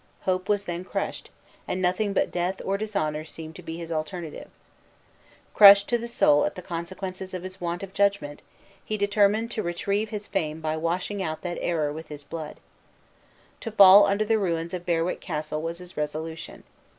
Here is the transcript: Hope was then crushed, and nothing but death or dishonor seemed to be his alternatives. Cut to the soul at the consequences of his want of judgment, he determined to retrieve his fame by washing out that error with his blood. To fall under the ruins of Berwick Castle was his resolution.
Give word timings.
Hope 0.21 0.49
was 0.49 0.63
then 0.65 0.83
crushed, 0.83 1.29
and 1.67 1.79
nothing 1.79 2.11
but 2.11 2.31
death 2.31 2.59
or 2.65 2.75
dishonor 2.75 3.23
seemed 3.23 3.55
to 3.57 3.61
be 3.61 3.77
his 3.77 3.91
alternatives. 3.91 4.49
Cut 5.55 5.77
to 5.77 5.95
the 5.99 6.07
soul 6.07 6.43
at 6.43 6.55
the 6.55 6.63
consequences 6.63 7.35
of 7.35 7.43
his 7.43 7.61
want 7.61 7.83
of 7.83 7.93
judgment, 7.93 8.41
he 8.83 8.97
determined 8.97 9.51
to 9.51 9.61
retrieve 9.61 10.09
his 10.09 10.27
fame 10.27 10.59
by 10.59 10.75
washing 10.75 11.21
out 11.21 11.43
that 11.43 11.59
error 11.61 11.93
with 11.93 12.07
his 12.07 12.23
blood. 12.23 12.57
To 13.59 13.69
fall 13.69 14.07
under 14.07 14.25
the 14.25 14.39
ruins 14.39 14.73
of 14.73 14.87
Berwick 14.87 15.21
Castle 15.21 15.61
was 15.61 15.77
his 15.77 15.95
resolution. 15.95 16.63